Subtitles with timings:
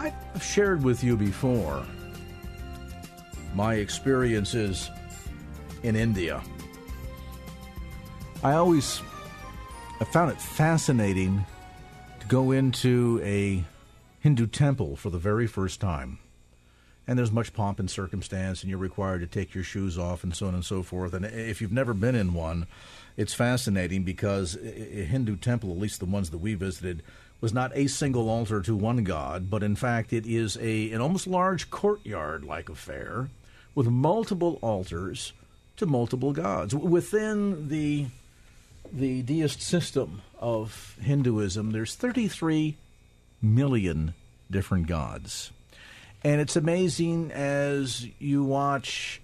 [0.00, 1.84] I've shared with you before
[3.54, 4.90] my experiences
[5.82, 6.42] in India.
[8.42, 9.02] I always
[10.00, 11.44] I found it fascinating
[12.20, 13.62] to go into a
[14.20, 16.18] Hindu temple for the very first time.
[17.06, 20.34] And there's much pomp and circumstance, and you're required to take your shoes off and
[20.34, 21.12] so on and so forth.
[21.12, 22.66] And if you've never been in one,
[23.16, 27.02] it's fascinating because a Hindu temple, at least the ones that we visited,
[27.40, 31.00] was not a single altar to one god, but in fact it is a an
[31.00, 33.28] almost large courtyard like affair
[33.74, 35.32] with multiple altars
[35.76, 36.74] to multiple gods.
[36.74, 38.06] Within the
[38.92, 42.76] the deist system of Hinduism, there's 33
[43.40, 44.14] million
[44.50, 45.52] different gods.
[46.22, 49.22] And it's amazing as you watch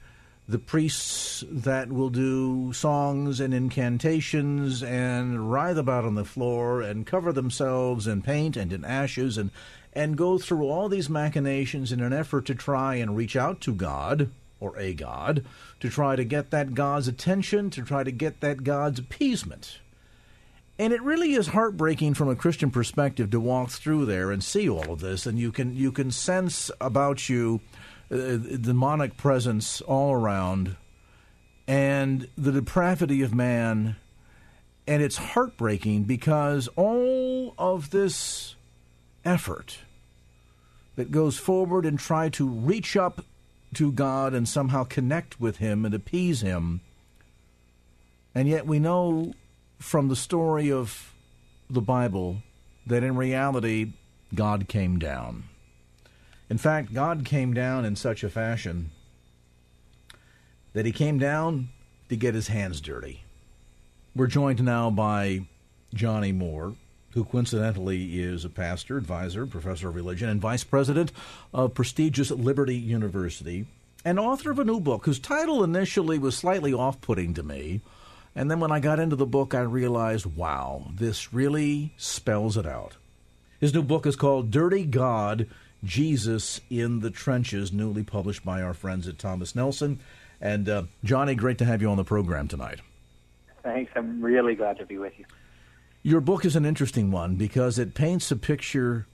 [0.48, 7.06] the priests that will do songs and incantations and writhe about on the floor and
[7.06, 9.50] cover themselves in paint and in ashes and
[9.92, 13.74] and go through all these machinations in an effort to try and reach out to
[13.74, 14.30] God
[14.60, 15.44] or a God
[15.80, 19.78] to try to get that God's attention, to try to get that God's appeasement.
[20.78, 24.68] And it really is heartbreaking from a Christian perspective to walk through there and see
[24.68, 27.60] all of this and you can you can sense about you
[28.10, 30.76] uh, demonic presence all around,
[31.66, 33.96] and the depravity of man.
[34.88, 38.54] And it's heartbreaking because all of this
[39.24, 39.78] effort
[40.94, 43.24] that goes forward and try to reach up
[43.74, 46.80] to God and somehow connect with Him and appease Him.
[48.34, 49.34] And yet we know
[49.78, 51.12] from the story of
[51.68, 52.38] the Bible
[52.86, 53.92] that in reality,
[54.34, 55.44] God came down.
[56.48, 58.90] In fact, God came down in such a fashion
[60.72, 61.70] that he came down
[62.08, 63.22] to get his hands dirty.
[64.14, 65.46] We're joined now by
[65.92, 66.74] Johnnie Moore,
[67.12, 71.12] who coincidentally is a pastor, advisor, professor of religion, and vice president
[71.52, 73.66] of prestigious Liberty University,
[74.04, 77.80] and author of a new book whose title initially was slightly off putting to me.
[78.34, 82.66] And then when I got into the book, I realized, wow, this really spells it
[82.66, 82.96] out.
[83.58, 85.48] His new book is called Dirty God
[85.84, 90.00] Jesus in the Trenches, newly published by our friends at Thomas Nelson.
[90.40, 92.80] And uh, Johnnie, great to have you on the program tonight.
[93.62, 93.92] Thanks.
[93.96, 95.24] I'm really glad to be with you.
[96.02, 99.06] Your book is an interesting one because it paints a picture.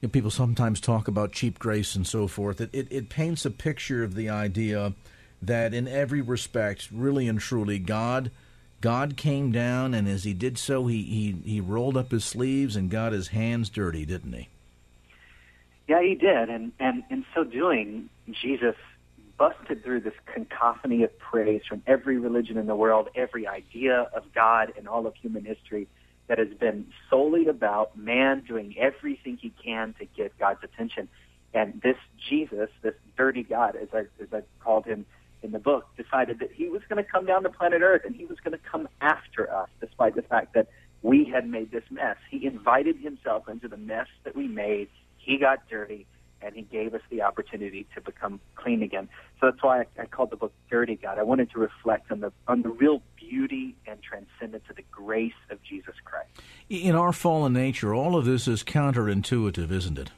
[0.00, 2.60] You know, people sometimes talk about cheap grace and so forth.
[2.60, 4.94] It, it, it paints a picture of the idea
[5.40, 8.30] that, in every respect, really and truly, God
[8.82, 12.76] God came down, and as He did so, He He, he rolled up His sleeves
[12.76, 14.48] and got His hands dirty, didn't He?
[15.88, 18.08] Yeah, he did, and and in so doing,
[18.40, 18.76] Jesus
[19.36, 24.22] busted through this cacophony of praise from every religion in the world, every idea of
[24.32, 25.88] God in all of human history
[26.28, 31.08] that has been solely about man doing everything he can to get God's attention.
[31.52, 31.96] And this
[32.28, 35.04] Jesus, this dirty God, as I as I called him
[35.42, 38.14] in the book, decided that he was going to come down to planet Earth and
[38.14, 40.68] he was going to come after us, despite the fact that
[41.02, 42.16] we had made this mess.
[42.30, 44.88] He invited himself into the mess that we made
[45.22, 46.06] he got dirty,
[46.40, 49.08] and he gave us the opportunity to become clean again.
[49.40, 52.20] So that's why I, I called the book "Dirty God." I wanted to reflect on
[52.20, 56.30] the on the real beauty and transcendence of the grace of Jesus Christ.
[56.68, 60.10] In our fallen nature, all of this is counterintuitive, isn't it?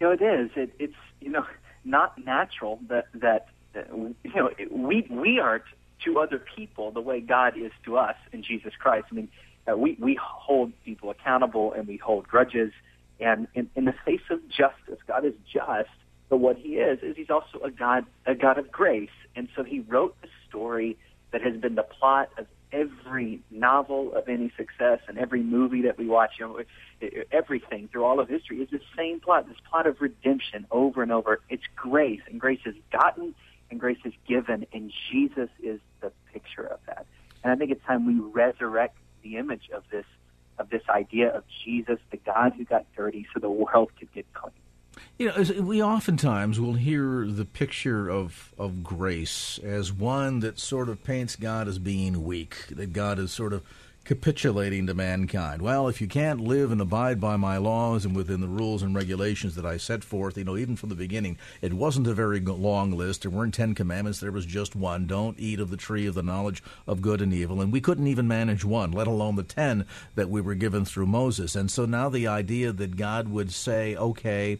[0.00, 0.50] You know, it is.
[0.54, 1.46] It, it's you know
[1.84, 5.62] not natural that that you know we we are
[6.04, 9.06] to other people the way God is to us in Jesus Christ.
[9.10, 9.28] I mean,
[9.70, 12.72] uh, we we hold people accountable and we hold grudges
[13.20, 15.90] and in, in the face of justice, God is just,
[16.28, 19.10] but what He is is He's also a God, a God of grace.
[19.34, 20.96] And so He wrote a story
[21.32, 25.98] that has been the plot of every novel of any success and every movie that
[25.98, 29.86] we watch, you know, everything through all of history is the same plot, this plot
[29.86, 31.40] of redemption over and over.
[31.48, 33.34] It's grace, and grace is gotten
[33.70, 37.06] and grace is given, and Jesus is the picture of that.
[37.42, 40.06] And I think it's time we resurrect the image of this
[40.58, 44.26] of this idea of Jesus, the God who got dirty so the world could get
[44.32, 44.52] clean.
[45.18, 50.88] You know, we oftentimes will hear the picture of, of grace as one that sort
[50.88, 53.64] of paints God as being weak, that God is sort of
[54.08, 55.60] capitulating to mankind.
[55.60, 58.94] Well, if you can't live and abide by my laws and within the rules and
[58.94, 62.40] regulations that I set forth, you know, even from the beginning, it wasn't a very
[62.40, 63.20] long list.
[63.20, 64.18] There weren't Ten Commandments.
[64.18, 65.06] There was just one.
[65.06, 67.60] Don't eat of the tree of the knowledge of good and evil.
[67.60, 69.84] And we couldn't even manage one, let alone the ten
[70.14, 71.54] that we were given through Moses.
[71.54, 74.56] And so now the idea that God would say, okay,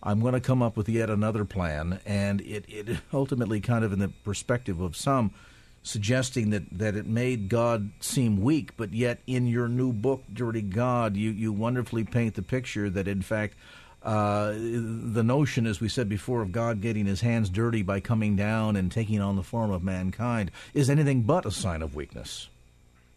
[0.00, 3.92] I'm going to come up with yet another plan, and it, it ultimately kind of
[3.92, 5.32] in the perspective of some–
[5.82, 10.62] suggesting that, that it made God seem weak, but yet in your new book, Dirty
[10.62, 13.54] God, you, you wonderfully paint the picture that, in fact,
[14.02, 18.34] uh, the notion, as we said before, of God getting his hands dirty by coming
[18.36, 22.48] down and taking on the form of mankind is anything but a sign of weakness.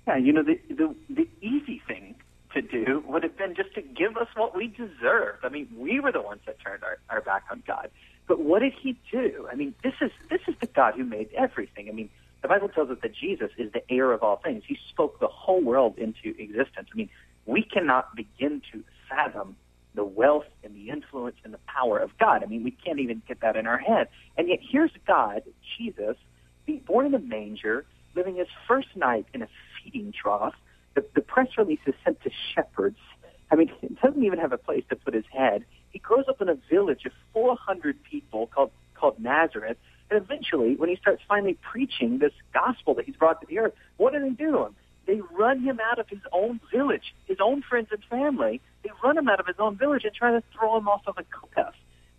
[0.08, 2.16] Yeah, you know, the, the, the easy thing
[2.54, 5.44] to do would have been just to give us what we deserved.
[5.44, 7.90] I mean, we were the ones that turned our, our back on God.
[8.28, 9.48] But what did he do?
[9.52, 11.90] I mean, this is this is the God who made everything.
[11.90, 12.10] I mean,
[12.46, 14.62] the Bible tells us that Jesus is the heir of all things.
[14.68, 16.90] He spoke the whole world into existence.
[16.94, 17.10] I mean,
[17.48, 19.56] we cannot begin to fathom
[19.96, 22.44] the wealth and the influence and the power of God.
[22.44, 24.10] I mean, we can't even get that in our head.
[24.38, 25.42] And yet here's God,
[25.76, 26.18] Jesus,
[26.68, 27.84] being born in a manger,
[28.14, 29.48] living his first night in a
[29.84, 30.54] feeding trough.
[30.94, 33.00] The, the press release is sent to shepherds.
[33.50, 35.66] I mean, he doesn't even have a place to put his head.
[35.90, 39.78] He grows up in a village of 400 people called called Nazareth.
[40.10, 43.74] And eventually, when he starts finally preaching this gospel that he's brought to the earth,
[43.98, 44.76] what do they do to him?
[45.08, 48.62] They run him out of his own village, his own friends and family.
[48.84, 51.18] They run him out of his own village and try to throw him off of
[51.18, 51.74] a cliff.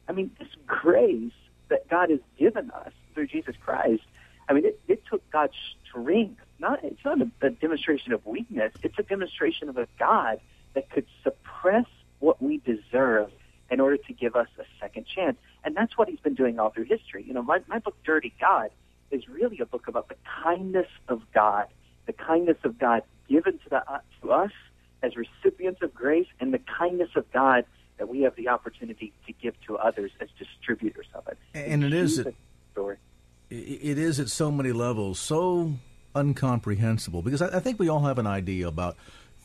[0.08, 1.32] I mean, this grace
[1.68, 4.02] that God has given us through Jesus Christ,
[4.48, 5.54] I mean, it, it took God's
[5.88, 6.40] strength.
[6.58, 8.72] Not it's not a, a demonstration of weakness.
[8.82, 10.40] It's a demonstration of a God
[10.74, 11.86] that could suppress
[12.20, 13.30] what we deserve
[13.70, 15.36] in order to give us a second chance.
[15.76, 17.22] And that's what he's been doing all through history.
[17.26, 18.70] You know, my, my book, Dirty God,
[19.10, 21.66] is really a book about the kindness of God,
[22.06, 24.52] the kindness of God given to, the, uh, to us
[25.02, 27.66] as recipients of grace, and the kindness of God
[27.98, 31.36] that we have the opportunity to give to others as distributors of it.
[31.54, 32.32] And it is at,
[32.72, 32.96] story.
[33.50, 35.74] It is at so many levels so
[36.16, 38.96] incomprehensible because I, I think we all have an idea about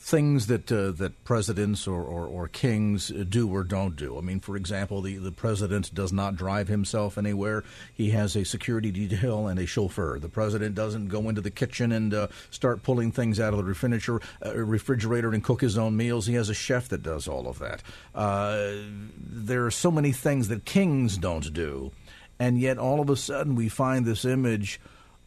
[0.02, 4.18] things that uh, that presidents or, or, or, kings do or don't do.
[4.18, 7.62] I mean, for example, the, the president does not drive himself anywhere.
[7.94, 10.18] He has a security detail and a chauffeur.
[10.18, 13.64] The president doesn't go into the kitchen and uh, start pulling things out of the
[13.64, 16.26] refrigerator, uh, refrigerator and cook his own meals.
[16.26, 17.84] He has a chef that does all of that.
[18.12, 18.72] Uh,
[19.16, 21.92] there are so many things that kings don't do,
[22.40, 24.80] and yet all of a sudden we find this image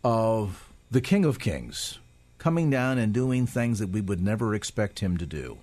[0.04, 1.98] of the King of Kings
[2.46, 5.58] coming down and doing things that we would never expect him to do.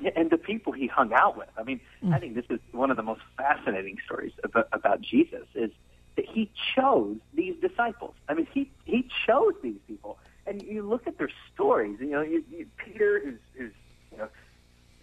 [0.00, 1.48] Yeah, and the people he hung out with.
[1.56, 2.12] I mean, mm.
[2.12, 5.70] I think this is one of the most fascinating stories about, about Jesus is
[6.16, 8.14] that he chose these disciples.
[8.28, 11.98] I mean, he he chose these people, and you look at their stories.
[12.00, 13.72] You know, you, you, Peter, who's, who's
[14.10, 14.28] you know,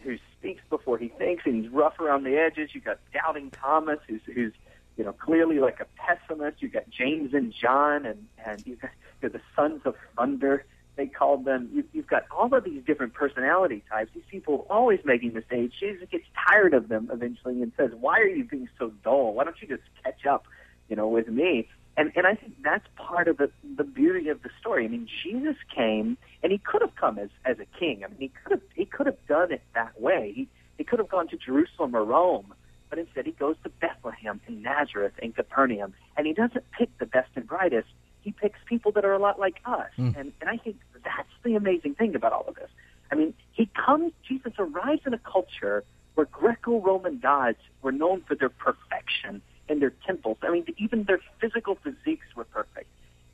[0.03, 2.75] who speaks before he thinks, and he's rough around the edges.
[2.75, 4.51] You got doubting Thomas, who's who's
[4.97, 6.61] you know clearly like a pessimist.
[6.61, 10.65] You got James and John, and and you got you know, the sons of thunder.
[10.95, 11.69] They called them.
[11.73, 14.11] You, you've got all of these different personality types.
[14.13, 15.75] These people always making mistakes.
[15.77, 19.33] Jesus gets tired of them eventually and says, "Why are you being so dull?
[19.33, 20.45] Why don't you just catch up,
[20.87, 24.41] you know, with me?" And and I think that's part of the the beauty of
[24.43, 24.85] the story.
[24.85, 28.03] I mean, Jesus came, and he could have come as as a king.
[28.03, 30.31] I mean, he could have he could have done it that way.
[30.33, 30.47] He
[30.77, 32.53] he could have gone to Jerusalem or Rome,
[32.89, 37.05] but instead he goes to Bethlehem and Nazareth and Capernaum, and he doesn't pick the
[37.05, 37.87] best and brightest
[38.25, 39.91] he picks people that are a lot like us.
[39.97, 40.19] Mm.
[40.19, 42.69] And, and I think that's the amazing thing about all of this.
[43.11, 45.83] I mean, he comes, Jesus arrives in a culture
[46.15, 50.37] where Greco Roman gods were known for their perfection in their temples.
[50.41, 52.87] I mean, even their physical physiques were perfect.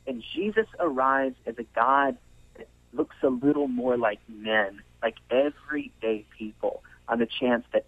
[0.06, 2.18] And Jesus arrives as a God
[2.58, 7.81] that looks a little more like men, like everyday people, on the chance that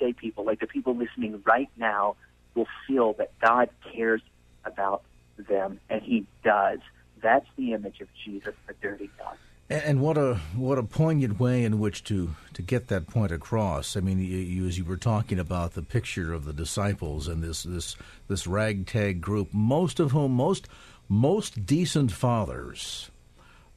[0.00, 2.16] everyday people, like the people listening right now,
[2.54, 4.20] will feel that God cares
[4.64, 5.02] about
[5.36, 6.80] them, and he does.
[7.22, 9.36] That's the image of Jesus, the dirty God.
[9.68, 13.96] And what a what a poignant way in which to, to get that point across.
[13.96, 17.40] I mean, you, you, as you were talking about the picture of the disciples and
[17.40, 17.94] this this
[18.26, 20.66] this ragtag group, most of whom most
[21.08, 23.10] most decent fathers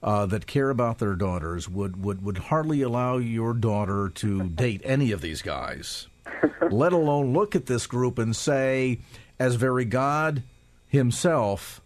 [0.03, 4.81] uh, that care about their daughters would, would, would hardly allow your daughter to date
[4.83, 6.07] any of these guys,
[6.71, 8.99] let alone look at this group and say,
[9.39, 10.43] as very God
[10.87, 11.81] Himself,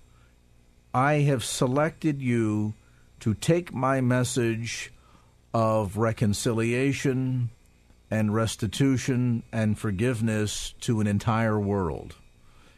[0.94, 2.74] I have selected you
[3.20, 4.92] to take my message
[5.54, 7.50] of reconciliation
[8.10, 12.16] and restitution and forgiveness to an entire world.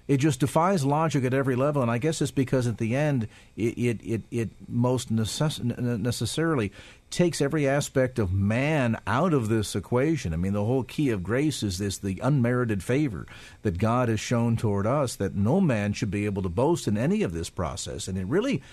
[0.09, 3.27] It just defies logic at every level, and I guess it's because at the end
[3.55, 5.63] it it it, it most necess-
[5.99, 6.71] necessarily
[7.11, 10.33] takes every aspect of man out of this equation.
[10.33, 13.27] I mean, the whole key of grace is this: the unmerited favor
[13.61, 16.97] that God has shown toward us, that no man should be able to boast in
[16.97, 18.63] any of this process, and it really,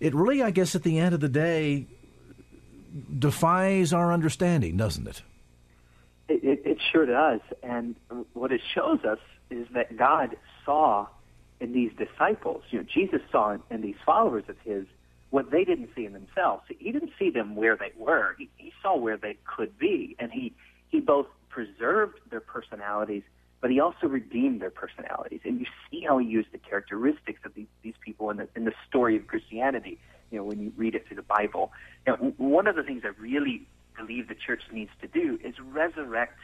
[0.00, 1.86] it really, I guess, at the end of the day,
[3.16, 5.22] defies our understanding, doesn't it?
[6.28, 7.40] It, it, it sure does.
[7.62, 7.94] And
[8.32, 9.20] what it shows us
[9.50, 11.06] is that God saw
[11.60, 14.86] in these disciples, you know, Jesus saw in, in these followers of his
[15.30, 16.64] what they didn't see in themselves.
[16.68, 18.34] He didn't see them where they were.
[18.38, 20.52] He, he saw where they could be, and he
[20.88, 23.22] he both preserved their personalities,
[23.60, 25.40] but he also redeemed their personalities.
[25.44, 28.64] And you see how he used the characteristics of these these people in the in
[28.64, 29.98] the story of Christianity.
[30.30, 31.72] You know, when you read it through the Bible.
[32.06, 36.38] Now, one of the things I really believe the church needs to do is resurrect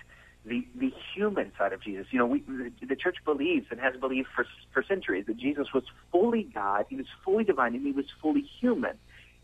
[0.46, 2.06] the the human side of Jesus.
[2.10, 5.72] You know, we the, the church believes and has believed for for centuries that Jesus
[5.74, 8.96] was fully God, he was fully divine, and he was fully human.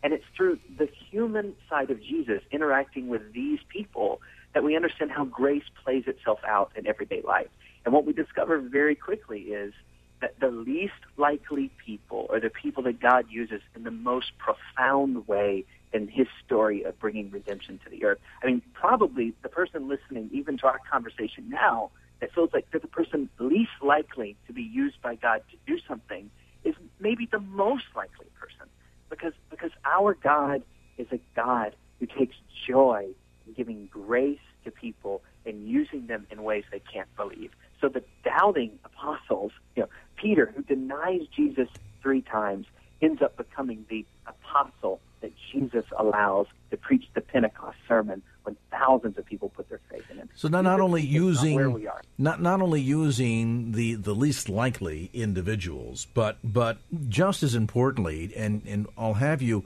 [0.05, 4.21] And it's through the human side of Jesus interacting with these people
[4.53, 7.49] that we understand how grace plays itself out in everyday life.
[7.85, 9.73] And what we discover very quickly is
[10.21, 15.27] that the least likely people are the people that God uses in the most profound
[15.29, 18.19] way in his story of bringing redemption to the earth.
[18.43, 22.81] I mean, probably the person listening, even to our conversation now, that feels like they're
[22.81, 26.31] the person least likely to be used by God to do something
[26.65, 28.69] is maybe the most likely person
[29.11, 30.63] because because our God
[30.99, 33.09] is a God who takes joy
[33.47, 37.51] in giving grace to people and using them in ways they can't believe.
[37.81, 41.69] So the doubting apostles, you know, Peter, who denies Jesus
[42.01, 42.67] three times,
[43.01, 49.17] ends up becoming the apostle that Jesus allows to preach the Pentecost sermon when thousands
[49.17, 50.29] of people put their faith in him.
[50.35, 56.07] So not, not only using not, not not only using the, the least likely individuals,
[56.13, 59.65] but but just as importantly, and, and I'll have you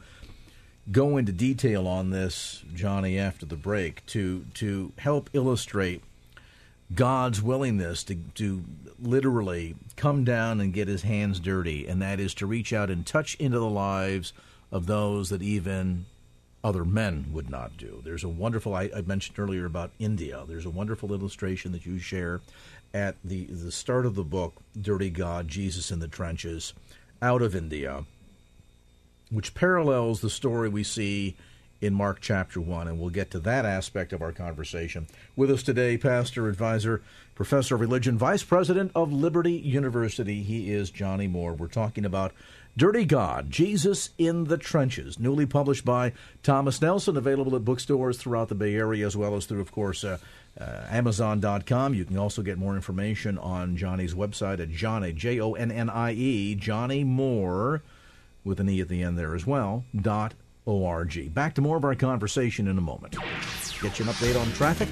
[0.92, 6.02] go into detail on this, Johnnie, after the break to to help illustrate
[6.94, 8.64] God's willingness to, to
[9.00, 13.04] literally come down and get his hands dirty, and that is to reach out and
[13.04, 14.32] touch into the lives
[14.70, 16.06] of those that even
[16.64, 18.00] other men would not do.
[18.04, 21.98] There's a wonderful, I, I mentioned earlier about India, there's a wonderful illustration that you
[21.98, 22.40] share
[22.92, 26.72] at the, the start of the book, Dirty God, Jesus in the Trenches,
[27.22, 28.04] out of India,
[29.30, 31.36] which parallels the story we see
[31.80, 35.06] in Mark chapter 1, and we'll get to that aspect of our conversation.
[35.34, 37.02] With us today, pastor, advisor,
[37.34, 40.42] professor of religion, vice president of Liberty University.
[40.42, 41.52] He is Johnnie Moore.
[41.52, 42.32] We're talking about
[42.76, 48.50] Dirty God, Jesus in the Trenches, newly published by Thomas Nelson, available at bookstores throughout
[48.50, 50.18] the Bay Area, as well as through, of course, uh,
[50.60, 51.94] uh, Amazon.com.
[51.94, 55.88] You can also get more information on Johnnie's website at Johnnie, J O N N
[55.88, 57.82] I E, Johnnie Moore,
[58.44, 60.34] with an E at the end there as well, dot
[60.66, 61.32] org.
[61.32, 63.16] Back to more of our conversation in a moment.
[63.80, 64.88] Get you an update on traffic.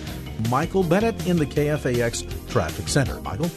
[0.49, 3.21] Michael Bennett in the KFAX Traffic Center.
[3.21, 3.50] Michael?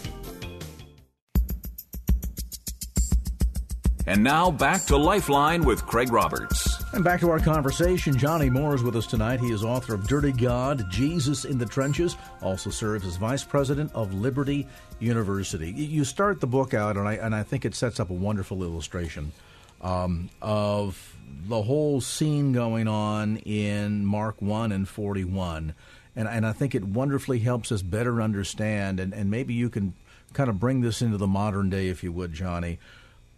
[4.08, 6.82] And now back to Lifeline with Craig Roberts.
[6.94, 8.18] And back to our conversation.
[8.18, 9.42] Johnnie Moore is with us tonight.
[9.42, 13.92] He is author of Dirty God, Jesus in the Trenches, also serves as vice president
[13.94, 14.66] of Liberty
[15.00, 15.72] University.
[15.72, 18.64] You start the book out, and I, and I think it sets up a wonderful
[18.64, 19.34] illustration
[19.82, 21.14] um, of
[21.46, 25.76] the whole scene going on in Mark 1 and 41.
[26.16, 29.96] And, and I think it wonderfully helps us better understand, and, and maybe you can
[30.32, 32.80] kind of bring this into the modern day, if you would, Johnnie,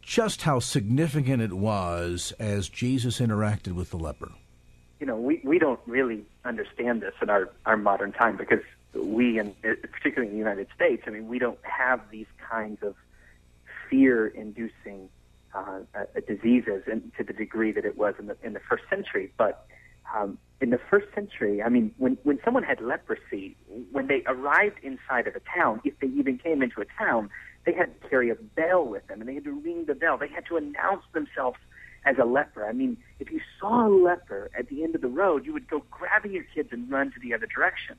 [0.02, 4.32] just how significant it was as Jesus interacted with the leper.
[5.00, 8.64] You know, we, we don't really understand this in our, our modern time because
[8.94, 12.96] we, and particularly in the United States, I mean, we don't have these kinds of
[13.90, 15.10] fear inducing
[15.54, 16.84] uh, uh, diseases
[17.18, 19.32] to the degree that it was in the in the first century.
[19.38, 19.66] But
[20.16, 23.56] um, in the first century, I mean, when when someone had leprosy,
[23.92, 27.30] when they arrived inside of a town, if they even came into a town,
[27.70, 30.18] they had to carry a bell with them, and they had to ring the bell.
[30.18, 31.58] They had to announce themselves
[32.04, 32.66] as a leper.
[32.66, 35.70] I mean, if you saw a leper at the end of the road, you would
[35.70, 37.96] go grabbing your kids and run to the other direction.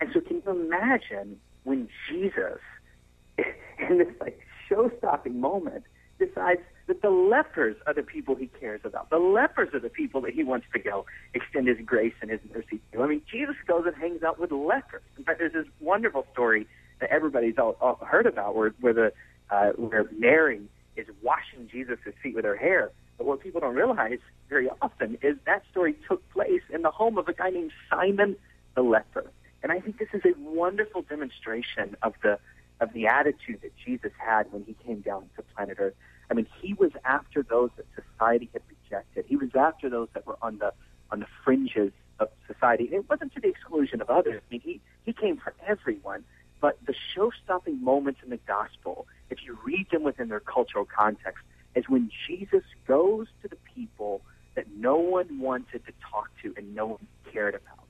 [0.00, 2.58] And so, can you imagine when Jesus,
[3.38, 5.84] in this like show-stopping moment,
[6.18, 9.10] decides that the lepers are the people he cares about.
[9.10, 12.40] The lepers are the people that he wants to go extend his grace and his
[12.52, 13.02] mercy to.
[13.02, 15.02] I mean, Jesus goes and hangs out with lepers.
[15.16, 16.66] In fact, there's this wonderful story
[17.02, 19.12] that everybody's all, all heard about where, where the
[19.50, 20.62] uh, where Mary
[20.96, 22.90] is washing Jesus' feet with her hair.
[23.18, 24.18] But what people don't realize
[24.48, 28.36] very often is that story took place in the home of a guy named Simon
[28.74, 29.30] the leper.
[29.62, 32.38] And I think this is a wonderful demonstration of the
[32.80, 35.94] of the attitude that Jesus had when he came down to planet Earth.
[36.30, 39.24] I mean, he was after those that society had rejected.
[39.28, 40.72] He was after those that were on the
[41.10, 42.84] on the fringes of society.
[42.86, 44.40] And it wasn't to the exclusion of others.
[44.40, 46.24] I mean, he he came for everyone.
[46.62, 51.42] But the show-stopping moments in the gospel, if you read them within their cultural context,
[51.74, 54.22] is when Jesus goes to the people
[54.54, 57.84] that no one wanted to talk to and no one cared about.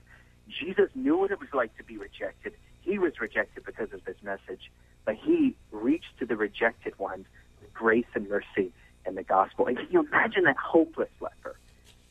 [0.48, 2.54] Jesus knew what it was like to be rejected.
[2.80, 4.70] He was rejected because of his message,
[5.04, 7.26] but he reached to the rejected ones
[7.60, 8.72] with grace and mercy
[9.04, 9.66] and the gospel.
[9.66, 11.58] And can you imagine that hopeless leper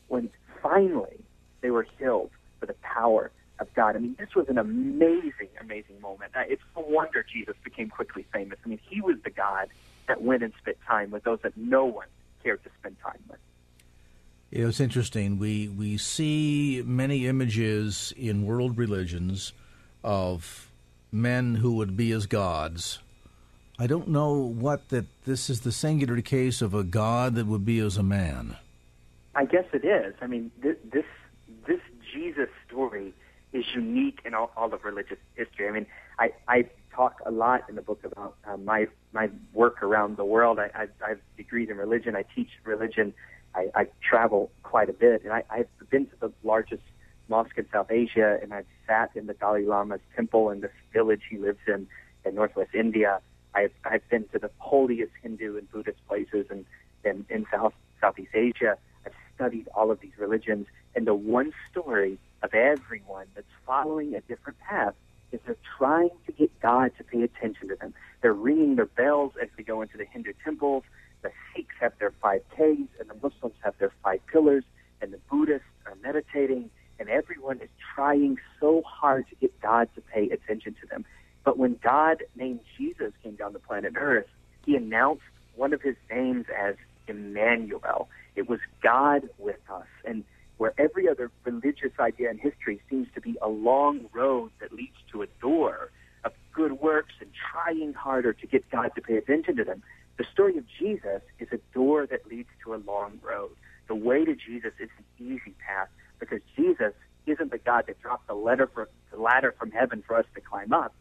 [0.06, 0.30] when
[0.62, 1.24] finally
[1.60, 3.96] they were healed for the power of God?
[3.96, 6.32] I mean, this was an amazing, amazing moment.
[6.34, 8.58] Uh, It's no wonder Jesus became quickly famous.
[8.64, 9.68] I mean, he was the God
[10.08, 12.08] that went and spent time with those that no one
[12.42, 13.38] cared to spend time with.
[14.52, 15.38] Know, it's interesting.
[15.38, 19.52] We we see many images in world religions
[20.04, 20.70] of
[21.10, 22.98] men who would be as gods.
[23.78, 27.64] I don't know what that this is the singular case of a god that would
[27.64, 28.56] be as a man.
[29.34, 30.14] I guess it is.
[30.20, 30.76] I mean, this,
[31.66, 31.80] this
[32.12, 33.14] Jesus story
[33.52, 35.68] is unique in all, all of religious history.
[35.68, 35.86] I mean,
[36.18, 40.24] I, I talk a lot in the book about uh, my my work around the
[40.24, 40.58] world.
[40.58, 42.16] I, I, I have degrees in religion.
[42.16, 43.12] I teach religion.
[43.54, 46.82] I, I travel quite a bit, and I, I've been to the largest
[47.28, 51.22] mosque in South Asia, and I've sat in the Dalai Lama's temple in this village
[51.28, 51.86] he lives in
[52.24, 53.20] in Northwest India.
[53.54, 56.64] I've I've been to the holiest Hindu and Buddhist places in
[57.04, 58.76] in, in South Southeast Asia.
[59.04, 64.20] I've studied all of these religions, and the one story of everyone that's following a
[64.22, 64.94] different path
[65.30, 67.94] is they're trying to get God to pay attention to them.
[68.20, 70.84] They're ringing their bells as they go into the Hindu temples.
[71.22, 74.64] The Sikhs have their five Ks, and the Muslims have their five pillars,
[75.00, 80.00] and the Buddhists are meditating, and everyone is trying so hard to get God to
[80.00, 81.04] pay attention to them.
[81.44, 84.26] But when God named Jesus came down to planet Earth,
[84.64, 85.22] he announced
[85.56, 86.76] one of his names as
[87.08, 88.08] Emmanuel.
[88.36, 89.86] It was God with us.
[90.04, 90.24] And
[90.62, 94.94] where every other religious idea in history seems to be a long road that leads
[95.10, 95.90] to a door
[96.22, 99.82] of good works and trying harder to get God to pay attention to them,
[100.18, 103.50] the story of Jesus is a door that leads to a long road.
[103.88, 105.88] The way to Jesus is an easy path
[106.20, 106.92] because Jesus
[107.26, 110.40] isn't the God that dropped the ladder, for, the ladder from heaven for us to
[110.40, 110.94] climb up.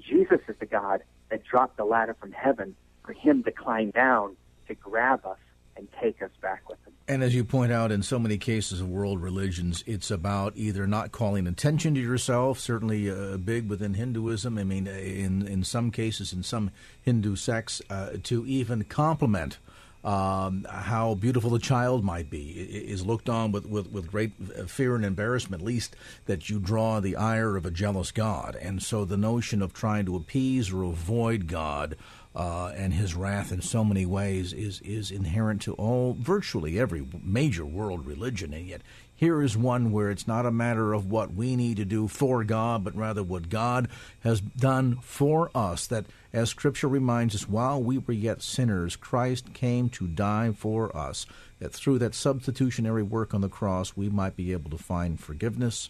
[0.00, 4.36] Jesus is the God that dropped the ladder from heaven for him to climb down
[4.68, 5.36] to grab us
[5.76, 6.81] and take us back with him.
[7.12, 10.86] And as you point out, in so many cases of world religions, it's about either
[10.86, 14.56] not calling attention to yourself, certainly uh, big within Hinduism.
[14.56, 16.70] I mean, in, in some cases, in some
[17.02, 19.58] Hindu sects, uh, to even compliment
[20.04, 24.32] um, how beautiful the child might be is looked on with, with, with great
[24.66, 25.94] fear and embarrassment, least
[26.24, 28.56] that you draw the ire of a jealous God.
[28.56, 31.94] And so the notion of trying to appease or avoid God
[32.34, 37.06] uh, and his wrath in so many ways is is inherent to all virtually every
[37.22, 38.80] major world religion, and yet
[39.22, 42.42] here is one where it's not a matter of what we need to do for
[42.42, 43.88] God, but rather what God
[44.24, 45.86] has done for us.
[45.86, 50.96] That, as Scripture reminds us, while we were yet sinners, Christ came to die for
[50.96, 51.24] us.
[51.60, 55.88] That through that substitutionary work on the cross, we might be able to find forgiveness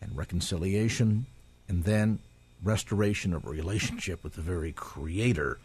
[0.00, 1.26] and reconciliation,
[1.68, 2.18] and then
[2.62, 5.58] restoration of a relationship with the very creator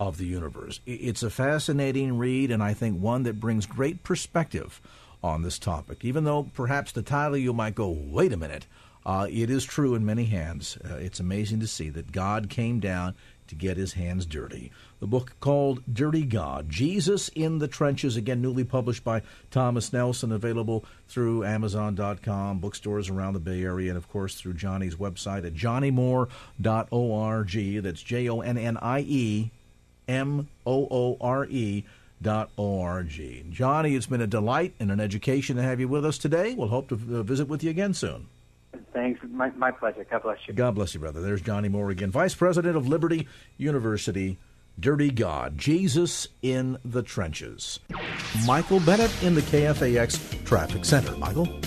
[0.00, 0.80] of the universe.
[0.86, 4.80] It's a fascinating read, and I think one that brings great perspective
[5.22, 6.04] on this topic.
[6.04, 8.66] Even though perhaps the title you might go, wait a minute,
[9.06, 10.78] uh, it is true in many hands.
[10.84, 13.14] Uh, it's amazing to see that God came down
[13.52, 14.72] to get his hands dirty.
[14.98, 20.32] The book called Dirty God Jesus in the Trenches, again, newly published by Thomas Nelson,
[20.32, 25.52] available through Amazon.com, bookstores around the Bay Area, and of course through Johnnie's website at
[25.52, 27.82] johnniemoore.org.
[27.82, 29.50] That's J O N N I E
[30.08, 31.84] M O O R E.
[32.22, 33.20] Dot org.
[33.50, 36.54] Johnnie, it's been a delight and an education to have you with us today.
[36.54, 38.28] We'll hope to visit with you again soon.
[38.92, 39.20] Thanks.
[39.30, 40.06] My, my pleasure.
[40.10, 40.54] God bless you.
[40.54, 41.20] God bless you, brother.
[41.20, 43.26] There's Johnnie Moore again, Vice President of Liberty
[43.56, 44.38] University.
[44.80, 47.78] Dirty God, Jesus in the Trenches.
[48.46, 51.14] Michael Bennett in the KFAX Traffic Center.
[51.18, 51.60] Michael?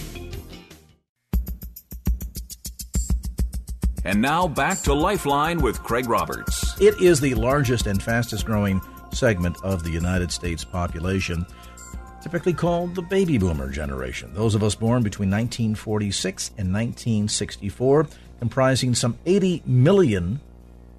[4.03, 6.79] And now back to Lifeline with Craig Roberts.
[6.79, 11.45] It is the largest and fastest growing segment of the United States population,
[12.25, 14.33] typically called the baby boomer generation.
[14.33, 18.07] Those of us born between 1946 and 1964,
[18.39, 20.39] comprising some 80 million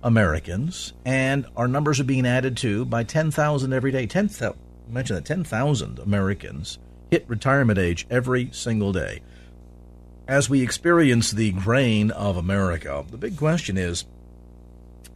[0.05, 4.07] Americans, and our numbers are being added to by 10,000 every day.
[4.07, 4.57] 10,000,
[4.89, 6.79] imagine that 10,000 Americans
[7.11, 9.21] hit retirement age every single day.
[10.29, 14.05] As we experience the grain of America, the big question is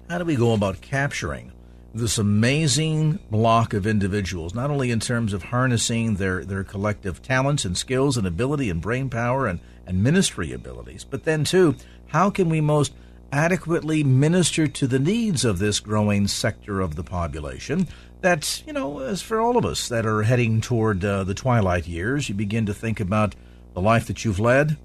[0.09, 1.53] how do we go about capturing
[1.92, 7.64] this amazing block of individuals, not only in terms of harnessing their, their collective talents
[7.64, 11.74] and skills and ability and brain power and, and ministry abilities, but then, too,
[12.09, 12.92] how can we most
[13.33, 17.87] adequately minister to the needs of this growing sector of the population
[18.20, 21.87] that, you know, as for all of us that are heading toward uh, the twilight
[21.87, 23.35] years, you begin to think about
[23.74, 24.76] the life that you've led,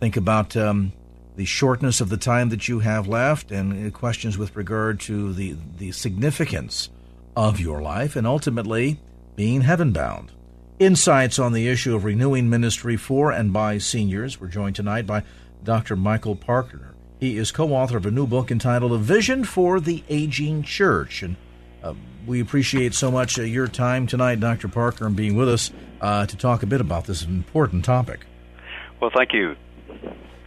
[0.00, 0.92] think about um,
[1.38, 5.32] the shortness of the time that you have left, and uh, questions with regard to
[5.32, 6.90] the, the significance
[7.36, 8.98] of your life, and ultimately
[9.36, 10.32] being heaven bound.
[10.80, 14.40] Insights on the issue of renewing ministry for and by seniors.
[14.40, 15.22] We're joined tonight by
[15.62, 15.94] Dr.
[15.94, 16.96] Michael Parker.
[17.20, 21.22] He is co author of a new book entitled A Vision for the Aging Church.
[21.22, 21.36] And
[21.84, 21.94] uh,
[22.26, 24.66] we appreciate so much uh, your time tonight, Dr.
[24.66, 25.70] Parker, and being with us
[26.00, 28.26] uh, to talk a bit about this important topic.
[29.00, 29.54] Well, thank you.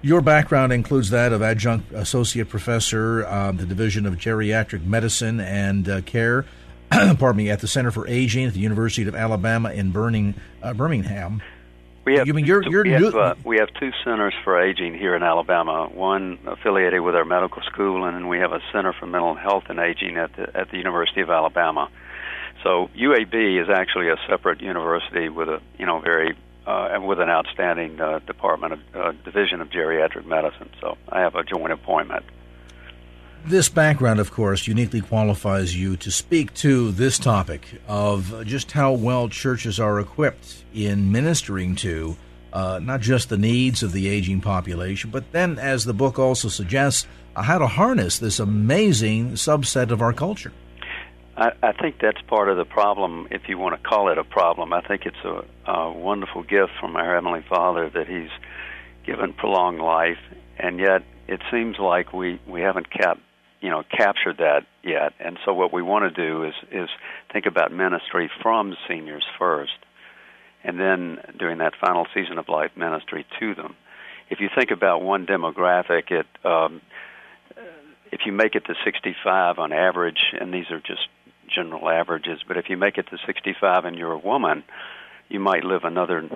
[0.04, 5.88] Your background includes that of adjunct associate professor, um, the Division of Geriatric Medicine and
[5.88, 6.46] uh, Care,
[6.90, 10.34] pardon me, at the Center for Aging at the University of Alabama in Burning,
[10.64, 11.44] uh, Birmingham.
[12.04, 14.98] We have, you mean you're, you're we, have, uh, we have two centers for aging
[14.98, 15.88] here in Alabama.
[15.88, 19.66] One affiliated with our medical school, and then we have a center for mental health
[19.70, 21.92] and aging at the at the University of Alabama.
[22.64, 27.30] So UAB is actually a separate university with a you know very uh, with an
[27.30, 30.70] outstanding uh, department of uh, division of geriatric medicine.
[30.80, 32.26] So I have a joint appointment.
[33.44, 38.92] This background, of course, uniquely qualifies you to speak to this topic of just how
[38.92, 42.18] well churches are equipped in ministering to
[42.54, 46.50] uh, not just the needs of the aging population, but then, as the book also
[46.50, 50.52] suggests, how to harness this amazing subset of our culture.
[51.38, 54.74] I, think that's part of the problem, if you want to call it a problem.
[54.74, 58.30] I think it's a, a wonderful gift from our Heavenly Father that He's
[59.06, 60.20] given prolonged life,
[60.58, 63.22] and yet it seems like we, we haven't kept
[63.62, 65.14] you know captured that yet.
[65.20, 66.90] And so what we want to do is is
[67.32, 69.78] think about ministry from seniors first,
[70.64, 73.76] and then doing that final season of life ministry to them.
[74.30, 76.82] If you think about one demographic, it um,
[78.12, 81.08] if you make it to 65 on average, and these are just
[81.54, 84.64] general averages, but if you make it to 65 and you're a woman,
[85.30, 86.28] you might live another.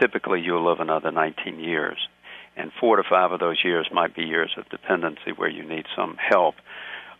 [0.00, 1.98] Typically, you'll live another 19 years
[2.56, 5.84] and four to five of those years might be years of dependency where you need
[5.94, 6.54] some help.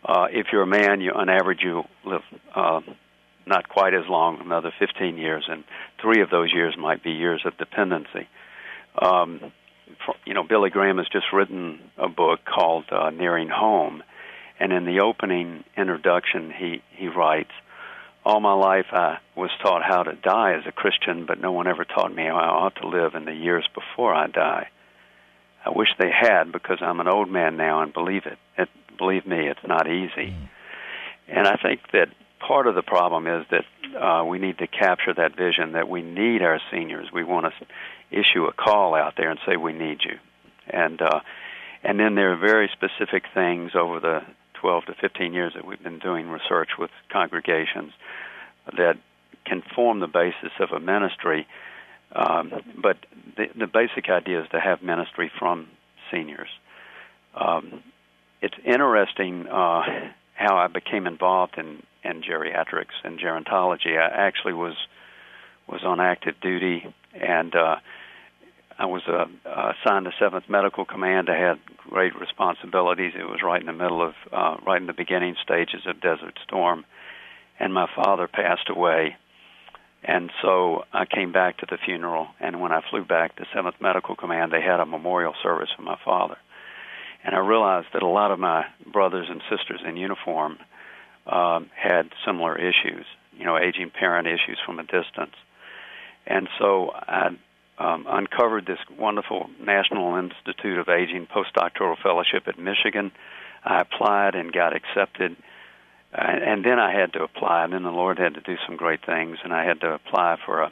[0.03, 2.21] Uh, if you're a man, you on average you live
[2.55, 2.81] uh,
[3.45, 5.63] not quite as long, another 15 years, and
[6.01, 8.27] three of those years might be years of dependency.
[9.01, 9.51] Um,
[10.05, 14.03] for, you know, Billy Graham has just written a book called uh, Nearing Home,
[14.59, 17.51] and in the opening introduction, he he writes.
[18.25, 21.65] All my life, I was taught how to die as a Christian, but no one
[21.65, 24.67] ever taught me how I ought to live in the years before I die.
[25.65, 28.37] I wish they had because I'm an old man now and believe it.
[28.57, 28.67] it
[28.97, 30.31] believe me, it's not easy.
[30.31, 30.49] Mm.
[31.29, 33.65] And I think that part of the problem is that
[33.97, 37.07] uh, we need to capture that vision that we need our seniors.
[37.11, 37.65] We want to
[38.11, 40.17] issue a call out there and say we need you.
[40.69, 41.19] And uh,
[41.83, 44.21] and then there are very specific things over the
[44.61, 47.91] 12 to 15 years that we've been doing research with congregations
[48.75, 48.97] that
[49.45, 51.47] can form the basis of a ministry
[52.13, 52.97] um, but
[53.35, 55.67] the, the basic idea is to have ministry from
[56.11, 56.49] seniors.
[57.35, 57.83] Um,
[58.41, 59.81] it's interesting uh,
[60.35, 63.97] how I became involved in, in geriatrics and gerontology.
[63.97, 64.75] I actually was
[65.67, 67.75] was on active duty, and uh,
[68.79, 71.29] I was uh, assigned to Seventh Medical Command.
[71.29, 71.59] I had
[71.89, 73.13] great responsibilities.
[73.17, 76.37] It was right in the middle of, uh, right in the beginning stages of Desert
[76.43, 76.85] Storm,
[77.59, 79.17] and my father passed away
[80.03, 83.81] and so I came back to the funeral, and when I flew back to 7th
[83.81, 86.37] Medical Command, they had a memorial service for my father.
[87.23, 90.59] And I realized that a lot of my brothers and sisters in uniform
[91.25, 93.05] um, had similar issues,
[93.37, 95.35] you know, aging parent issues from a distance.
[96.25, 97.29] And so I
[97.77, 103.11] um, uncovered this wonderful National Institute of Aging postdoctoral fellowship at Michigan.
[103.63, 105.35] I applied and got accepted
[106.13, 109.05] and, then I had to apply, and then the Lord had to do some great
[109.05, 110.71] things, and I had to apply for a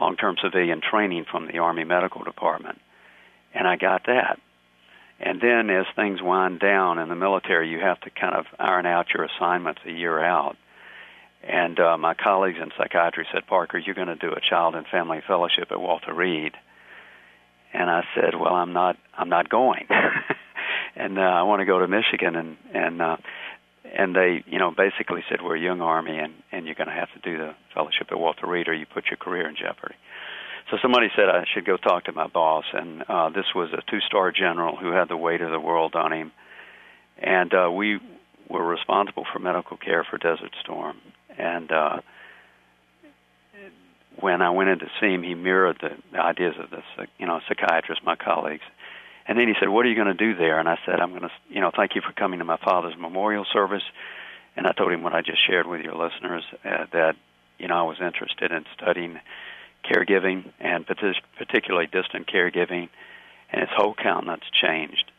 [0.00, 2.80] long-term civilian training from the Army Medical Department,
[3.54, 4.40] and I got that.
[5.20, 8.86] And then as things wind down in the military, you have to kind of iron
[8.86, 10.56] out your assignments a year out.
[11.42, 14.86] And uh, my colleagues in psychiatry said, Parker, you're going to do a child and
[14.86, 16.52] family fellowship at Walter Reed.
[17.72, 19.86] And I said, well, I'm not, I'm not going.
[20.96, 22.34] and uh, I want to go to Michigan.
[22.36, 23.16] And, and, uh,
[23.84, 26.94] and they, you know, basically said, we're a young army and, and you're going to
[26.94, 29.94] have to do the fellowship at Walter Reed or you put your career in jeopardy.
[30.70, 33.80] So somebody said I should go talk to my boss, and uh, this was a
[33.90, 36.30] two-star general who had the weight of the world on him,
[37.16, 37.98] and uh, we
[38.50, 40.98] were responsible for medical care for Desert Storm.
[41.38, 42.00] And uh,
[44.20, 46.82] when I went in to see him, he mirrored the, ideas of the
[47.18, 48.64] you know psychiatrists, my colleagues.
[49.26, 51.10] And then he said, "What are you going to do there?" And I said, "I'm
[51.10, 53.84] going to, you know, thank you for coming to my father's memorial service."
[54.56, 57.16] And I told him what I just shared with your listeners uh, that
[57.58, 59.20] you know I was interested in studying
[59.84, 60.86] caregiving and
[61.36, 62.88] particularly distant caregiving,
[63.52, 65.10] and his whole countenance changed.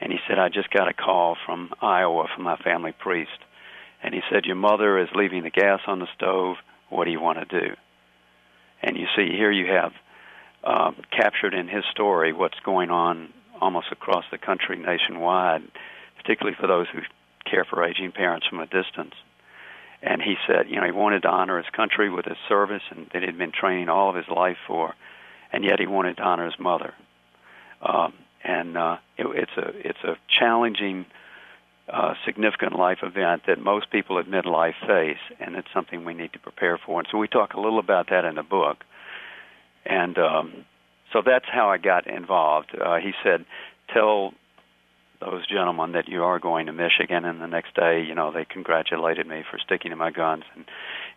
[0.00, 3.38] And he said, I just got a call from Iowa from my family priest.
[4.04, 6.56] And he said, Your mother is leaving the gas on the stove.
[6.90, 7.74] What do you want to do?
[8.82, 9.92] And you see, here you have
[10.62, 15.62] um, captured in his story what's going on almost across the country nationwide,
[16.16, 17.00] particularly for those who
[17.50, 19.14] care for aging parents from a distance
[20.04, 23.08] and he said, you know, he wanted to honor his country with his service, and
[23.14, 24.94] that he'd been training all of his life for,
[25.50, 26.92] and yet he wanted to honor his mother.
[27.80, 28.12] Um,
[28.42, 31.06] and uh, it, it's a it's a challenging,
[31.92, 36.32] uh, significant life event that most people at midlife face, and it's something we need
[36.32, 37.00] to prepare for.
[37.00, 38.78] And so we talk a little about that in the book.
[39.84, 40.64] And um,
[41.12, 42.74] so that's how I got involved.
[42.74, 43.44] Uh, he said,
[43.92, 44.32] "Tell
[45.20, 48.44] those gentlemen that you are going to Michigan, and the next day, you know, they
[48.44, 50.64] congratulated me for sticking to my guns, and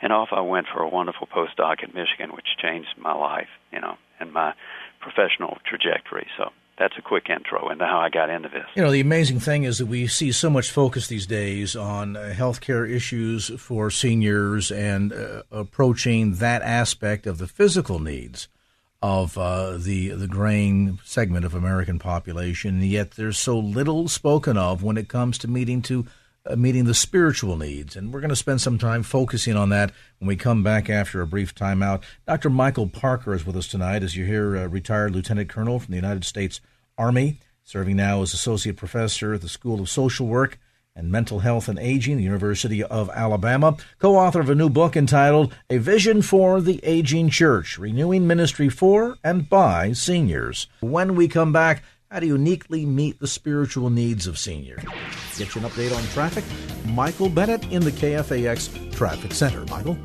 [0.02, 3.80] and off I went for a wonderful postdoc at Michigan, which changed my life, you
[3.80, 4.54] know, and my
[5.00, 6.28] professional trajectory.
[6.38, 8.66] So that's a quick intro into how I got into this.
[8.76, 12.16] You know, the amazing thing is that we see so much focus these days on
[12.16, 18.48] uh, healthcare issues for seniors and uh, approaching that aspect of the physical needs
[19.02, 24.58] of uh, the the graying segment of American population, and yet there's so little spoken
[24.58, 26.06] of when it comes to meeting to
[26.50, 27.96] Uh, meeting the spiritual needs.
[27.96, 31.20] And we're going to spend some time focusing on that when we come back after
[31.20, 32.04] a brief timeout.
[32.26, 32.50] Dr.
[32.50, 35.98] Michael Parker is with us tonight, as you hear, a retired lieutenant colonel from the
[35.98, 36.62] United States
[36.98, 40.58] Army, serving now as associate professor at the School of Social Work
[40.96, 44.96] and Mental Health and Aging, the University of Alabama, co author of a new book
[44.96, 50.68] entitled A Vision for the Aging Church Renewing Ministry for and by Seniors.
[50.80, 54.82] When we come back, how to uniquely meet the spiritual needs of seniors.
[55.38, 56.46] Get you an update on traffic.
[56.86, 59.66] Michael Bennett in the KFAX Traffic Center.
[59.66, 59.98] Michael?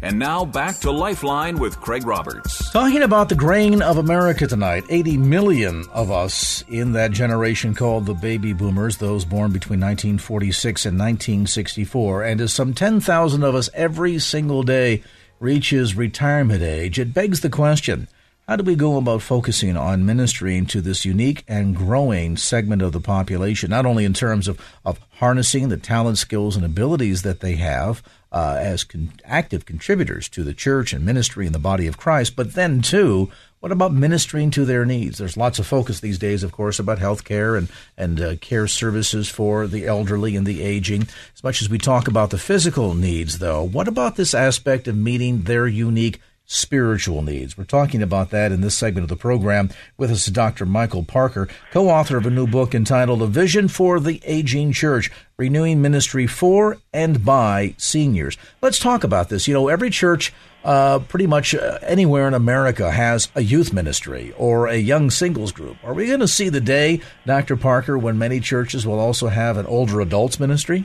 [0.00, 2.70] And now back to Lifeline with Craig Roberts.
[2.70, 4.84] Talking about the grain of America tonight.
[4.88, 10.86] 80 million of us in that generation called the baby boomers, those born between 1946
[10.86, 12.22] and 1964.
[12.24, 15.02] And as some 10,000 of us every single day
[15.40, 18.08] reaches retirement age, it begs the question
[18.48, 22.92] how do we go about focusing on ministering to this unique and growing segment of
[22.92, 27.40] the population, not only in terms of, of harnessing the talent, skills, and abilities that
[27.40, 31.86] they have uh, as con- active contributors to the church and ministry in the body
[31.86, 35.18] of Christ, but then, too, what about ministering to their needs?
[35.18, 38.66] There's lots of focus these days, of course, about health care and, and uh, care
[38.66, 41.08] services for the elderly and the aging.
[41.34, 44.96] As much as we talk about the physical needs, though, what about this aspect of
[44.96, 47.56] meeting their unique spiritual needs.
[47.56, 49.68] We're talking about that in this segment of the program.
[49.98, 50.64] With us is Dr.
[50.64, 55.12] Michael Parker, co author of a new book entitled A Vision for the Aging Church
[55.36, 58.38] Renewing Ministry for and by Seniors.
[58.62, 59.46] Let's talk about this.
[59.46, 60.32] You know, every church.
[60.64, 65.52] Uh, pretty much uh, anywhere in America has a youth ministry or a young singles
[65.52, 65.76] group.
[65.84, 67.56] Are we going to see the day, Dr.
[67.56, 70.84] Parker, when many churches will also have an older adults ministry?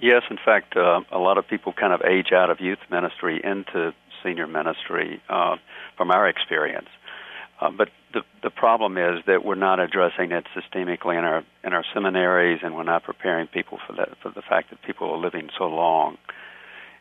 [0.00, 3.40] Yes, in fact, uh, a lot of people kind of age out of youth ministry
[3.42, 5.56] into senior ministry uh,
[5.96, 6.88] from our experience.
[7.60, 11.72] Uh, but the the problem is that we're not addressing it systemically in our in
[11.72, 15.18] our seminaries, and we're not preparing people for that for the fact that people are
[15.18, 16.18] living so long,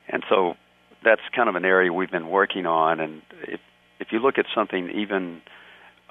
[0.07, 0.55] and so
[1.03, 2.99] that's kind of an area we've been working on.
[2.99, 3.59] And if
[3.99, 5.41] if you look at something even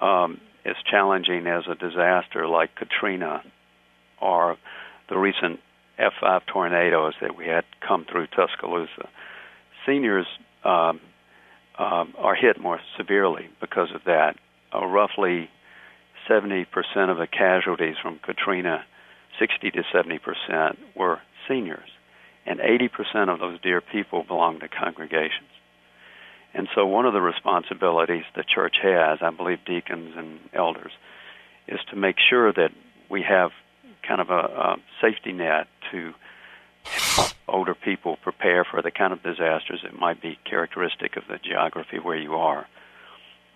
[0.00, 3.42] um, as challenging as a disaster like Katrina,
[4.20, 4.57] or
[5.09, 5.61] the recent
[5.98, 9.09] F5 tornadoes that we had come through Tuscaloosa,
[9.87, 10.26] seniors
[10.64, 11.00] um,
[11.79, 14.37] um, are hit more severely because of that.
[14.72, 15.50] Uh, roughly
[16.29, 16.66] 70%
[17.11, 18.85] of the casualties from Katrina,
[19.38, 21.88] 60 to 70%, were seniors.
[22.46, 25.48] And 80% of those dear people belong to congregations.
[26.53, 30.90] And so, one of the responsibilities the church has, I believe deacons and elders,
[31.68, 32.70] is to make sure that
[33.09, 33.50] we have
[34.07, 36.12] kind of a, a safety net to
[37.46, 41.98] older people prepare for the kind of disasters that might be characteristic of the geography
[41.98, 42.66] where you are.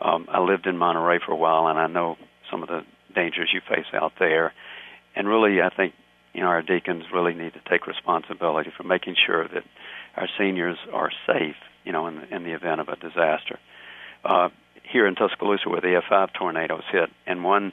[0.01, 2.17] Um, I lived in Monterey for a while, and I know
[2.51, 4.53] some of the dangers you face out there.
[5.17, 5.95] And really, I think
[6.35, 9.65] you know our deacons really need to take responsibility for making sure that
[10.17, 11.57] our seniors are safe.
[11.85, 13.59] You know, in the, in the event of a disaster.
[14.25, 14.49] Uh,
[14.91, 17.73] here in Tuscaloosa, where the F5 tornadoes hit, in one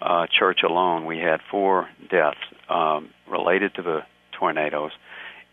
[0.00, 4.00] uh, church alone, we had four deaths um, related to the
[4.38, 4.92] tornadoes,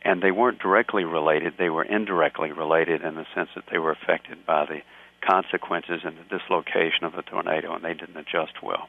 [0.03, 3.91] and they weren't directly related; they were indirectly related in the sense that they were
[3.91, 4.81] affected by the
[5.27, 8.87] consequences and the dislocation of the tornado, and they didn't adjust well.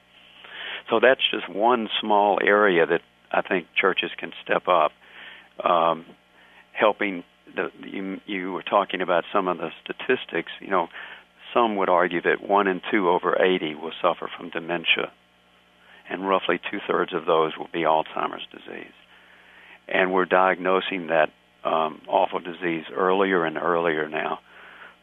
[0.88, 3.02] So that's just one small area that
[3.32, 4.92] I think churches can step up,
[5.64, 6.06] um,
[6.72, 7.24] helping.
[7.54, 10.52] The, you, you were talking about some of the statistics.
[10.60, 10.88] You know,
[11.52, 15.10] some would argue that one in two over 80 will suffer from dementia,
[16.08, 18.92] and roughly two thirds of those will be Alzheimer's disease.
[19.88, 21.30] And we're diagnosing that
[21.64, 24.40] um, awful disease earlier and earlier now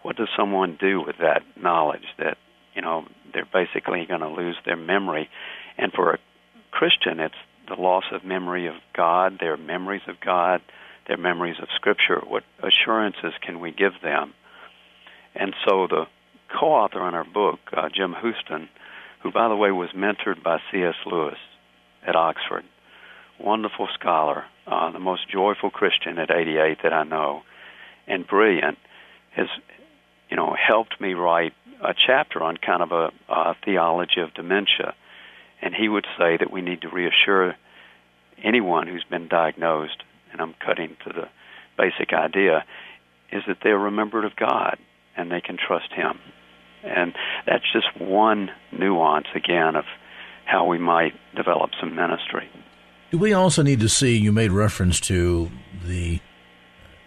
[0.08, 2.38] what does someone do with that knowledge that
[2.74, 5.30] you know they're basically going to lose their memory
[5.78, 6.20] and for a
[6.72, 7.36] christian it's
[7.68, 10.62] the loss of memory of god their memories of god
[11.08, 14.34] their memories of scripture what assurances can we give them
[15.36, 16.06] and so the
[16.60, 18.70] co-author on our book uh, jim houston
[19.22, 21.38] who by the way was mentored by cs lewis
[22.06, 22.64] at oxford
[23.40, 27.42] wonderful scholar uh, the most joyful christian at 88 that i know
[28.08, 28.78] and brilliant
[29.32, 29.48] has
[30.30, 34.94] you know, helped me write a chapter on kind of a, a theology of dementia.
[35.62, 37.56] And he would say that we need to reassure
[38.44, 41.28] anyone who's been diagnosed, and I'm cutting to the
[41.78, 42.66] basic idea,
[43.32, 44.78] is that they're remembered of God
[45.16, 46.20] and they can trust Him.
[46.84, 47.16] And
[47.46, 49.86] that's just one nuance, again, of
[50.46, 52.48] how we might develop some ministry.
[53.12, 55.50] Do we also need to see, you made reference to
[55.84, 56.20] the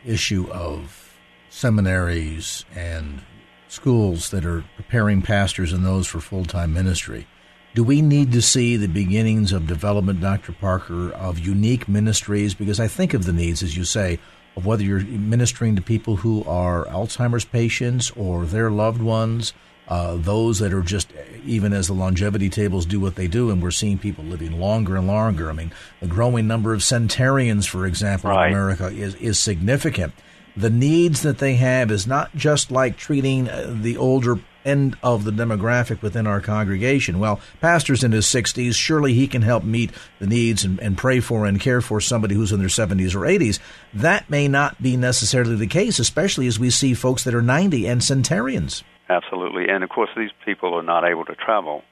[0.04, 1.18] issue of
[1.50, 3.22] seminaries and
[3.68, 7.26] schools that are preparing pastors and those for full time ministry.
[7.74, 10.52] Do we need to see the beginnings of development, Dr.
[10.52, 12.52] Parker, of unique ministries?
[12.52, 14.18] Because I think of the needs, as you say,
[14.56, 19.52] of whether you're ministering to people who are Alzheimer's patients or their loved ones,
[19.86, 21.12] uh, those that are just,
[21.44, 24.96] even as the longevity tables do what they do, and we're seeing people living longer
[24.96, 25.48] and longer.
[25.48, 28.48] I mean, the growing number of centenarians, for example, right.
[28.48, 30.12] in America is, is significant
[30.56, 35.24] the needs that they have is not just like treating uh, the older end of
[35.24, 37.18] the demographic within our congregation.
[37.18, 41.20] Well, pastor's in his 60s, surely he can help meet the needs and, and, pray
[41.20, 43.58] for and care for somebody who's in their 70s or 80s.
[43.94, 47.86] That may not be necessarily the case, especially as we see folks that are 90
[47.86, 48.84] and centenarians.
[49.08, 49.68] Absolutely.
[49.68, 51.82] And of course, these people are not able to travel.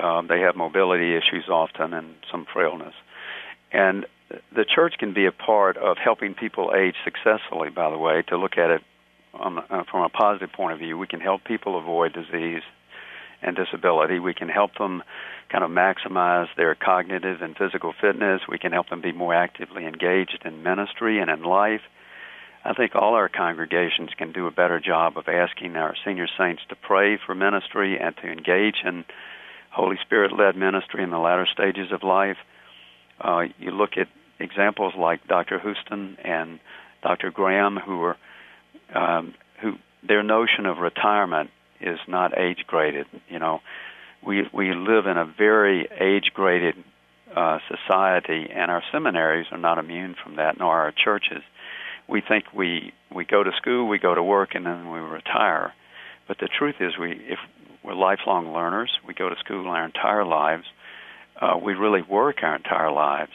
[0.00, 2.94] Um, they have mobility issues often and some frailness.
[3.72, 4.06] And
[4.54, 7.70] the church can be a part of helping people age successfully.
[7.70, 8.82] By the way, to look at it
[9.34, 12.62] on, uh, from a positive point of view, we can help people avoid disease
[13.42, 14.18] and disability.
[14.18, 15.02] We can help them
[15.50, 18.42] kind of maximize their cognitive and physical fitness.
[18.48, 21.82] We can help them be more actively engaged in ministry and in life.
[22.64, 26.62] I think all our congregations can do a better job of asking our senior saints
[26.68, 29.04] to pray for ministry and to engage in
[29.70, 32.36] Holy Spirit led ministry in the latter stages of life.
[33.20, 34.06] Uh, you look at
[34.38, 35.58] examples like Dr.
[35.58, 36.60] Houston and
[37.02, 37.32] Dr.
[37.32, 38.16] Graham, who were
[38.94, 39.74] um, who
[40.06, 41.50] their notion of retirement
[41.80, 43.06] is not age graded.
[43.28, 43.60] You know,
[44.24, 46.76] we we live in a very age graded
[47.34, 51.42] uh, society, and our seminaries are not immune from that, nor our churches.
[52.08, 55.72] We think we we go to school, we go to work, and then we retire.
[56.28, 57.38] But the truth is, we if
[57.84, 60.64] we're lifelong learners, we go to school our entire lives.
[61.40, 63.32] Uh, we really work our entire lives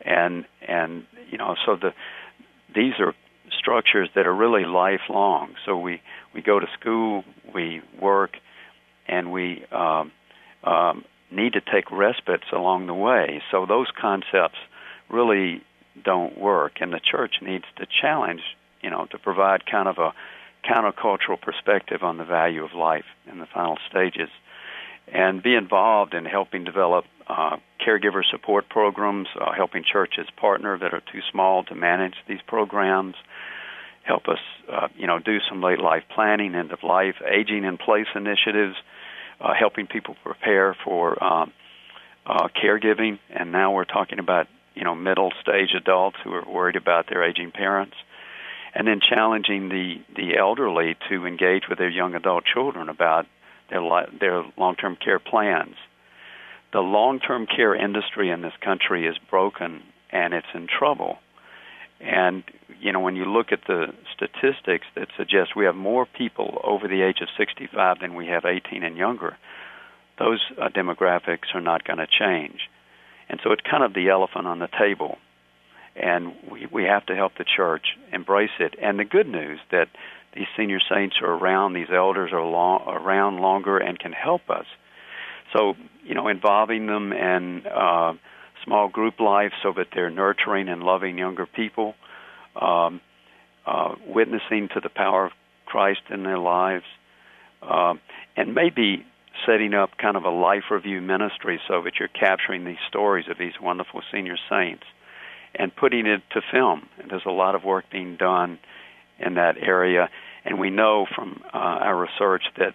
[0.00, 1.92] and and you know so the
[2.74, 3.14] these are
[3.58, 5.54] structures that are really lifelong.
[5.64, 6.00] So we
[6.34, 8.36] we go to school, we work,
[9.06, 10.12] and we um,
[10.64, 13.42] um, need to take respites along the way.
[13.50, 14.58] So those concepts
[15.08, 15.62] really
[16.04, 18.42] don't work, and the church needs to challenge,
[18.82, 20.12] you know, to provide kind of a
[20.64, 24.28] countercultural perspective on the value of life in the final stages,
[25.12, 30.92] and be involved in helping develop uh, caregiver support programs, uh, helping churches partner that
[30.92, 33.14] are too small to manage these programs,
[34.08, 34.38] help us,
[34.72, 38.74] uh, you know, do some late life planning, end of life, aging in place initiatives,
[39.40, 41.52] uh, helping people prepare for um,
[42.26, 46.76] uh, caregiving, and now we're talking about you know middle stage adults who are worried
[46.76, 47.94] about their aging parents,
[48.74, 53.26] and then challenging the the elderly to engage with their young adult children about
[53.70, 55.76] their li- their long term care plans.
[56.70, 61.18] The long-term care industry in this country is broken and it's in trouble.
[62.00, 62.44] And
[62.80, 66.86] you know, when you look at the statistics that suggest we have more people over
[66.86, 69.36] the age of 65 than we have 18 and younger,
[70.18, 72.60] those uh, demographics are not going to change.
[73.28, 75.18] And so it's kind of the elephant on the table.
[75.96, 78.74] And we, we have to help the church embrace it.
[78.80, 79.88] And the good news that
[80.34, 84.66] these senior saints are around, these elders are long, around longer and can help us.
[85.52, 85.74] So,
[86.04, 88.12] you know, involving them and uh,
[88.64, 91.94] small group life so that they're nurturing and loving younger people,
[92.60, 93.00] um,
[93.66, 95.32] uh, witnessing to the power of
[95.66, 96.84] Christ in their lives,
[97.62, 97.94] uh,
[98.36, 99.04] and maybe
[99.46, 103.38] setting up kind of a life review ministry so that you're capturing these stories of
[103.38, 104.84] these wonderful senior saints
[105.54, 106.88] and putting it to film.
[106.98, 108.58] And there's a lot of work being done
[109.18, 110.08] in that area,
[110.44, 112.74] and we know from uh, our research that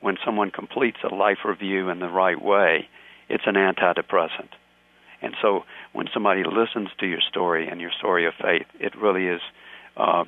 [0.00, 2.88] when someone completes a life review in the right way,
[3.28, 4.48] it's an antidepressant.
[5.22, 9.26] And so when somebody listens to your story and your story of faith, it really
[9.26, 9.40] is
[9.96, 10.24] uh,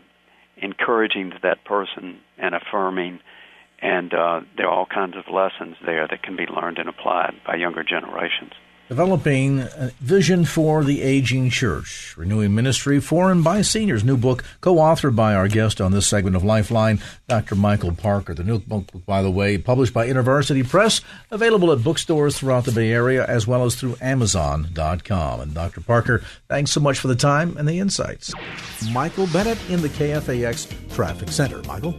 [0.57, 3.21] encouraging to that person and affirming.
[3.81, 7.35] And uh, there are all kinds of lessons there that can be learned and applied
[7.47, 8.53] by younger generations
[8.89, 14.05] developing a vision for the aging church, renewing ministry for and by seniors.
[14.05, 17.55] New book, co-authored by our guest on this segment of Lifeline, Dr.
[17.55, 18.35] Michael Parker.
[18.35, 22.73] The new book, by the way, published by InterVarsity Press, available at bookstores throughout the
[22.73, 25.41] Bay Area as well as through Amazon.com.
[25.41, 25.81] And Dr.
[25.81, 28.33] Parker, thanks so much for the time and the insights.
[28.93, 31.63] Michael Bennett in the KFAX Traffic Center.
[31.63, 31.99] Michael.